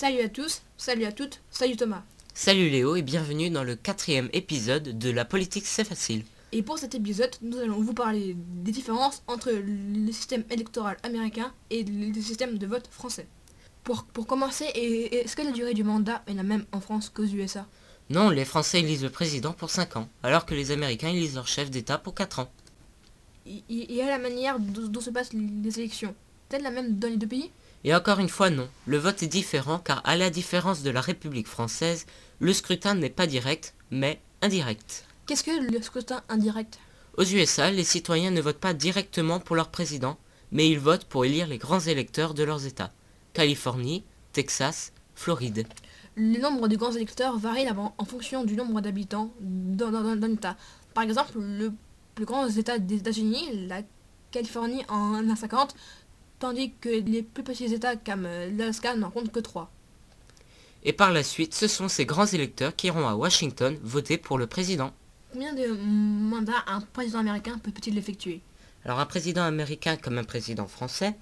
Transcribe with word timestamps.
Salut 0.00 0.20
à 0.22 0.30
tous, 0.30 0.62
salut 0.78 1.04
à 1.04 1.12
toutes, 1.12 1.42
salut 1.50 1.76
Thomas. 1.76 2.02
Salut 2.32 2.70
Léo 2.70 2.96
et 2.96 3.02
bienvenue 3.02 3.50
dans 3.50 3.64
le 3.64 3.76
quatrième 3.76 4.30
épisode 4.32 4.96
de 4.98 5.10
La 5.10 5.26
politique 5.26 5.66
c'est 5.66 5.84
facile. 5.84 6.24
Et 6.52 6.62
pour 6.62 6.78
cet 6.78 6.94
épisode, 6.94 7.28
nous 7.42 7.58
allons 7.58 7.82
vous 7.82 7.92
parler 7.92 8.34
des 8.34 8.72
différences 8.72 9.22
entre 9.26 9.50
le 9.52 10.10
système 10.10 10.42
électoral 10.48 10.96
américain 11.02 11.52
et 11.68 11.84
le 11.84 12.18
système 12.22 12.56
de 12.56 12.66
vote 12.66 12.88
français. 12.90 13.26
Pour, 13.84 14.04
pour 14.04 14.26
commencer, 14.26 14.64
et- 14.74 15.16
est-ce 15.16 15.36
que 15.36 15.42
la 15.42 15.50
durée 15.52 15.74
du 15.74 15.84
mandat 15.84 16.22
est 16.26 16.32
la 16.32 16.44
même 16.44 16.64
en 16.72 16.80
France 16.80 17.10
qu'aux 17.10 17.24
USA 17.26 17.66
Non, 18.08 18.30
les 18.30 18.46
Français 18.46 18.80
élisent 18.80 19.02
le 19.02 19.10
président 19.10 19.52
pour 19.52 19.68
5 19.68 19.96
ans, 19.98 20.08
alors 20.22 20.46
que 20.46 20.54
les 20.54 20.70
Américains 20.70 21.10
élisent 21.10 21.34
leur 21.34 21.46
chef 21.46 21.70
d'État 21.70 21.98
pour 21.98 22.14
4 22.14 22.38
ans. 22.38 22.50
Y 23.44 24.00
a 24.00 24.06
la 24.06 24.18
manière 24.18 24.58
dont, 24.58 24.88
dont 24.88 25.00
se 25.02 25.10
passent 25.10 25.34
les 25.34 25.78
élections. 25.78 26.14
Est-elle 26.48 26.62
la 26.62 26.70
même 26.70 26.98
dans 26.98 27.08
les 27.08 27.18
deux 27.18 27.26
pays? 27.26 27.50
Et 27.84 27.94
encore 27.94 28.18
une 28.18 28.28
fois 28.28 28.50
non, 28.50 28.68
le 28.86 28.98
vote 28.98 29.22
est 29.22 29.26
différent 29.28 29.78
car 29.78 30.02
à 30.04 30.16
la 30.16 30.30
différence 30.30 30.82
de 30.82 30.90
la 30.90 31.00
République 31.00 31.46
française, 31.48 32.06
le 32.38 32.52
scrutin 32.52 32.94
n'est 32.94 33.08
pas 33.10 33.26
direct, 33.26 33.74
mais 33.90 34.20
indirect. 34.42 35.06
Qu'est-ce 35.26 35.44
que 35.44 35.72
le 35.72 35.82
scrutin 35.82 36.22
indirect? 36.28 36.78
Aux 37.16 37.24
USA, 37.24 37.70
les 37.70 37.84
citoyens 37.84 38.30
ne 38.30 38.40
votent 38.40 38.58
pas 38.60 38.74
directement 38.74 39.40
pour 39.40 39.56
leur 39.56 39.68
président, 39.70 40.18
mais 40.52 40.68
ils 40.68 40.78
votent 40.78 41.04
pour 41.04 41.24
élire 41.24 41.46
les 41.46 41.58
grands 41.58 41.80
électeurs 41.80 42.34
de 42.34 42.42
leurs 42.44 42.66
États. 42.66 42.92
Californie, 43.32 44.04
Texas, 44.32 44.92
Floride. 45.14 45.66
Le 46.16 46.38
nombre 46.40 46.68
de 46.68 46.76
grands 46.76 46.92
électeurs 46.92 47.38
varie 47.38 47.66
en 47.70 48.04
fonction 48.04 48.44
du 48.44 48.56
nombre 48.56 48.80
d'habitants 48.80 49.32
dans, 49.40 49.90
dans, 49.90 50.02
dans- 50.02 50.16
dans 50.16 50.26
l'État. 50.26 50.56
Par 50.92 51.04
exemple, 51.04 51.38
le 51.38 51.72
plus 52.14 52.24
grand 52.24 52.46
État 52.48 52.78
des 52.78 52.96
États-Unis, 52.96 53.66
la 53.68 53.82
Californie 54.32 54.84
en 54.88 55.28
a 55.30 55.36
50, 55.36 55.74
tandis 56.40 56.72
que 56.80 56.88
les 56.88 57.22
plus 57.22 57.44
petits 57.44 57.72
États 57.72 57.94
comme 57.96 58.26
euh, 58.26 58.50
l'Alaska 58.56 58.96
n'en 58.96 59.10
comptent 59.10 59.30
que 59.30 59.38
3. 59.40 59.70
Et 60.82 60.92
par 60.92 61.12
la 61.12 61.22
suite, 61.22 61.54
ce 61.54 61.68
sont 61.68 61.88
ces 61.88 62.06
grands 62.06 62.26
électeurs 62.26 62.74
qui 62.74 62.86
iront 62.88 63.06
à 63.06 63.14
Washington 63.14 63.78
voter 63.82 64.16
pour 64.18 64.38
le 64.38 64.46
président. 64.46 64.92
Combien 65.32 65.52
de 65.54 65.68
mandats 65.68 66.64
un 66.66 66.80
président 66.80 67.18
américain 67.20 67.58
peut- 67.62 67.70
peut-il 67.70 67.96
effectuer? 67.98 68.40
Alors 68.84 68.98
un 68.98 69.06
président 69.06 69.42
américain 69.42 69.96
comme 69.96 70.16
un 70.18 70.24
président 70.24 70.66
français 70.66 71.14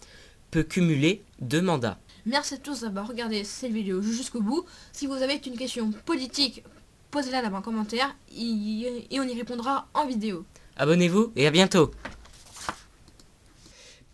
peut 0.52 0.62
cumuler 0.62 1.22
deux 1.41 1.61
mandats. 1.61 1.98
Merci 2.24 2.55
à 2.55 2.58
tous 2.58 2.83
d'avoir 2.83 3.08
regardé 3.08 3.42
cette 3.44 3.72
vidéo 3.72 4.00
jusqu'au 4.00 4.41
bout. 4.41 4.64
Si 4.92 5.06
vous 5.06 5.14
avez 5.14 5.41
une 5.44 5.56
question 5.58 5.91
politique, 6.06 6.62
posez-la 7.11 7.42
là-bas 7.42 7.58
en 7.58 7.62
commentaire 7.62 8.14
et 8.34 9.19
on 9.19 9.22
y 9.24 9.34
répondra 9.34 9.89
en 9.92 10.06
vidéo. 10.06 10.44
Abonnez-vous 10.77 11.33
et 11.34 11.46
à 11.46 11.50
bientôt 11.50 11.91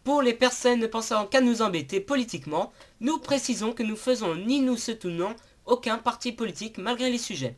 Pour 0.05 0.21
les 0.21 0.35
personnes 0.35 0.81
ne 0.81 0.87
pensant 0.87 1.25
qu'à 1.27 1.41
nous 1.41 1.63
embêter 1.63 1.99
politiquement, 1.99 2.73
nous 3.01 3.19
précisons 3.19 3.73
que 3.73 3.83
nous 3.83 3.97
faisons 3.97 4.35
ni 4.35 4.61
nous 4.61 4.77
soutenons 4.77 5.35
aucun 5.65 5.97
parti 5.97 6.31
politique 6.31 6.77
malgré 6.77 7.09
les 7.11 7.17
sujets. 7.17 7.57